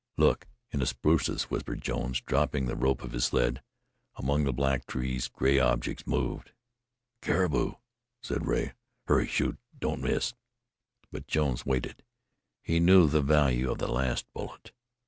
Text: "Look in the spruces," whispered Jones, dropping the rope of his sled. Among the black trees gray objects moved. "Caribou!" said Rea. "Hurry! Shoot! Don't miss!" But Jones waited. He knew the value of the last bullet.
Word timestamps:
"Look 0.17 0.47
in 0.71 0.79
the 0.79 0.87
spruces," 0.87 1.43
whispered 1.51 1.83
Jones, 1.83 2.21
dropping 2.21 2.65
the 2.65 2.75
rope 2.75 3.03
of 3.03 3.11
his 3.11 3.25
sled. 3.25 3.61
Among 4.15 4.45
the 4.45 4.51
black 4.51 4.87
trees 4.87 5.27
gray 5.27 5.59
objects 5.59 6.07
moved. 6.07 6.53
"Caribou!" 7.21 7.73
said 8.19 8.47
Rea. 8.47 8.71
"Hurry! 9.05 9.27
Shoot! 9.27 9.59
Don't 9.77 10.01
miss!" 10.01 10.33
But 11.11 11.27
Jones 11.27 11.67
waited. 11.67 12.01
He 12.63 12.79
knew 12.79 13.05
the 13.07 13.21
value 13.21 13.69
of 13.69 13.77
the 13.77 13.91
last 13.91 14.25
bullet. 14.33 14.71